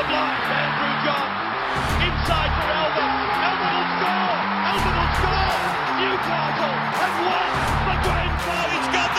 [0.00, 1.28] The block, Andrew John.
[2.00, 3.20] Inside for Albert.
[3.36, 4.32] Albert will score.
[4.72, 5.60] Albert will score.
[6.00, 7.52] Newcastle have won
[7.84, 8.80] the Grand Final.
[8.80, 9.09] He's got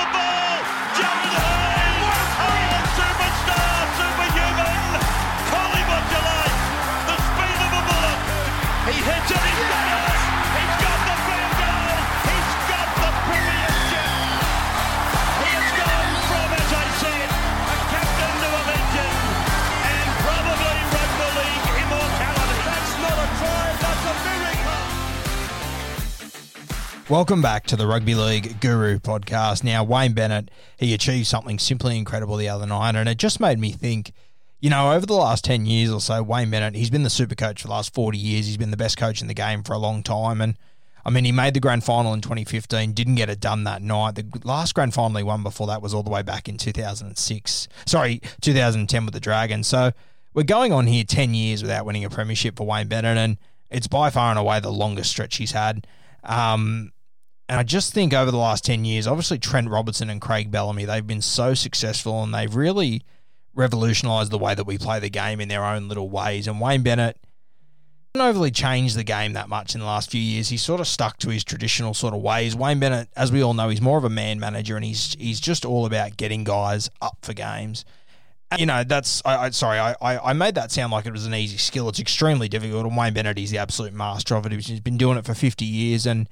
[27.12, 29.66] Welcome back to the Rugby League Guru podcast.
[29.66, 33.60] Now, Wayne Bennett, he achieved something simply incredible the other night, and it just made
[33.60, 34.14] me think,
[34.62, 37.36] you know, over the last 10 years or so, Wayne Bennett, he's been the super
[37.36, 38.46] coach for the last 40 years.
[38.46, 40.40] He's been the best coach in the game for a long time.
[40.40, 40.58] And
[41.04, 44.16] I mean, he made the grand final in 2015, didn't get it done that night.
[44.16, 47.68] The last grand final he won before that was all the way back in 2006.
[47.86, 49.68] Sorry, 2010 with the Dragons.
[49.68, 49.92] So
[50.34, 53.38] we're going on here 10 years without winning a premiership for Wayne Bennett, and
[53.70, 55.86] it's by far and away the longest stretch he's had.
[56.24, 56.94] Um,
[57.52, 60.86] and I just think over the last 10 years, obviously Trent Robertson and Craig Bellamy,
[60.86, 63.02] they've been so successful and they've really
[63.54, 66.48] revolutionised the way that we play the game in their own little ways.
[66.48, 67.18] And Wayne Bennett
[68.16, 70.48] hasn't overly changed the game that much in the last few years.
[70.48, 72.56] He's sort of stuck to his traditional sort of ways.
[72.56, 75.42] Wayne Bennett, as we all know, he's more of a man manager and he's he's
[75.42, 77.84] just all about getting guys up for games.
[78.58, 81.26] You know, that's I, I sorry, I, I I made that sound like it was
[81.26, 81.90] an easy skill.
[81.90, 84.54] It's extremely difficult, and Wayne Bennett is the absolute master of it.
[84.54, 86.30] He's been doing it for fifty years, and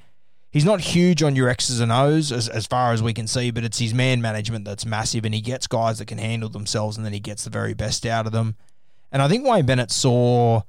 [0.51, 3.51] he's not huge on your X's and O's as, as far as we can see,
[3.51, 6.97] but it's his man management that's massive, and he gets guys that can handle themselves,
[6.97, 8.55] and then he gets the very best out of them.
[9.11, 10.61] And I think Wayne Bennett saw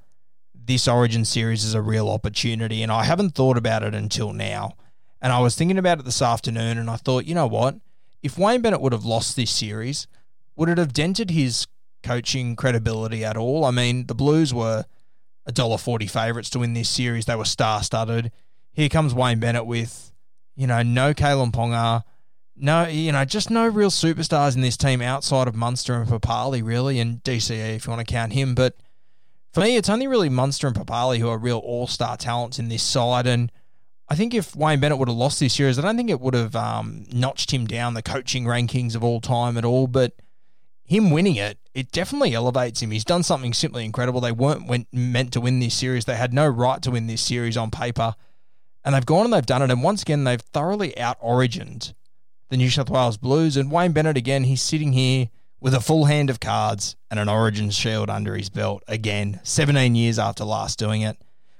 [0.53, 4.75] this Origin series as a real opportunity, and I haven't thought about it until now.
[5.21, 7.75] And I was thinking about it this afternoon, and I thought, you know what?
[8.23, 10.07] If Wayne Bennett would have lost this series,
[10.55, 11.67] would it have dented his
[12.03, 13.65] coaching credibility at all?
[13.65, 14.85] I mean, the Blues were
[15.45, 17.25] a dollar forty favourites to win this series.
[17.25, 18.31] They were star studded.
[18.73, 20.11] Here comes Wayne Bennett with,
[20.55, 22.03] you know, no Kalyn Ponga,
[22.55, 26.63] no, you know, just no real superstars in this team outside of Munster and Papalii,
[26.63, 28.53] really, and DCE if you want to count him.
[28.55, 28.75] But
[29.51, 32.69] for me, it's only really Munster and Papalii who are real all star talents in
[32.69, 33.27] this side.
[33.27, 33.51] And
[34.07, 36.33] I think if Wayne Bennett would have lost this series, I don't think it would
[36.33, 39.87] have um, notched him down the coaching rankings of all time at all.
[39.87, 40.13] But
[40.85, 42.91] him winning it, it definitely elevates him.
[42.91, 44.21] He's done something simply incredible.
[44.21, 46.05] They weren't went, meant to win this series.
[46.05, 48.15] They had no right to win this series on paper.
[48.83, 49.71] And they've gone and they've done it.
[49.71, 51.93] And once again, they've thoroughly out origined
[52.49, 53.57] the New South Wales Blues.
[53.57, 57.29] And Wayne Bennett, again, he's sitting here with a full hand of cards and an
[57.29, 61.17] Origin shield under his belt again, 17 years after last doing it.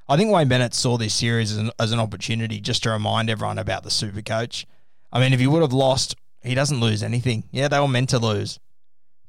[0.10, 3.30] I think Wayne Bennett saw this series as an, as an opportunity just to remind
[3.30, 4.66] everyone about the super coach.
[5.14, 7.46] I mean, if he would have lost, he doesn't lose anything.
[7.52, 8.60] Yeah, they were meant to lose.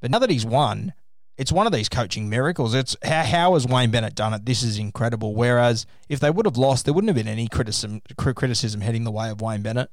[0.00, 0.94] But now that he's won,
[1.42, 2.72] it's one of these coaching miracles.
[2.72, 4.46] It's how, how has Wayne Bennett done it?
[4.46, 5.34] This is incredible.
[5.34, 9.10] Whereas if they would have lost, there wouldn't have been any criticism criticism heading the
[9.10, 9.90] way of Wayne Bennett.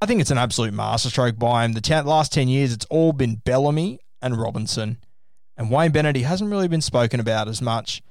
[0.00, 1.74] I think it's an absolute masterstroke by him.
[1.74, 4.96] The ten, last 10 years, it's all been Bellamy and Robinson.
[5.54, 8.02] And Wayne Bennett, he hasn't really been spoken about as much.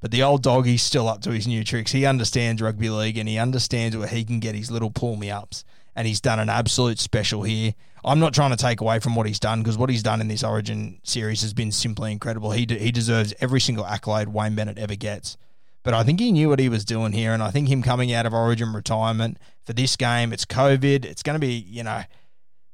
[0.00, 1.92] But the old dog, he's still up to his new tricks.
[1.92, 5.30] He understands rugby league and he understands where he can get his little pull me
[5.30, 5.62] ups.
[5.98, 7.74] And he's done an absolute special here.
[8.04, 10.28] I'm not trying to take away from what he's done because what he's done in
[10.28, 12.52] this Origin series has been simply incredible.
[12.52, 15.36] He, de- he deserves every single accolade Wayne Bennett ever gets.
[15.82, 17.32] But I think he knew what he was doing here.
[17.32, 21.04] And I think him coming out of Origin retirement for this game, it's COVID.
[21.04, 22.02] It's going to be, you know,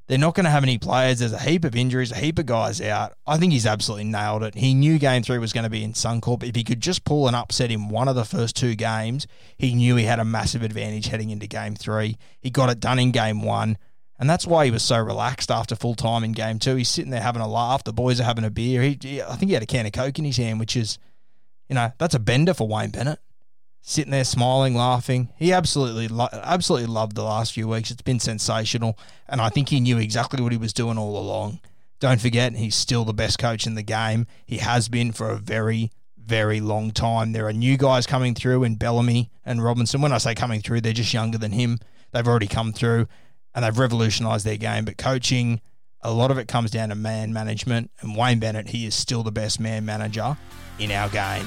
[0.07, 1.21] they're not going to have any players.
[1.21, 3.15] There's a heap of injuries, a heap of guys out.
[3.27, 4.55] I think he's absolutely nailed it.
[4.55, 6.43] He knew game three was going to be in Suncorp.
[6.43, 9.75] If he could just pull and upset in one of the first two games, he
[9.75, 12.17] knew he had a massive advantage heading into game three.
[12.41, 13.79] He got it done in game one.
[14.19, 16.77] And that's why he was so relaxed after full time in game two.
[16.77, 17.83] He's sitting there having a laugh.
[17.83, 18.83] The boys are having a beer.
[18.83, 20.99] He, I think he had a can of Coke in his hand, which is,
[21.69, 23.19] you know, that's a bender for Wayne Bennett.
[23.87, 25.29] Sitting there smiling, laughing.
[25.37, 27.91] He absolutely, lo- absolutely loved the last few weeks.
[27.91, 28.99] It's been sensational.
[29.29, 31.61] And I think he knew exactly what he was doing all along.
[32.01, 34.27] Don't forget, he's still the best coach in the game.
[34.47, 37.33] He has been for a very, very long time.
[37.33, 40.01] There are new guys coming through in Bellamy and Robinson.
[40.01, 41.79] When I say coming through, they're just younger than him.
[42.13, 43.07] They've already come through
[43.55, 44.87] and they've revolutionised their game.
[44.87, 45.61] But coaching,
[46.01, 47.91] a lot of it comes down to man management.
[48.01, 50.39] And Wayne Bennett, he is still the best man manager
[50.79, 51.47] in our game.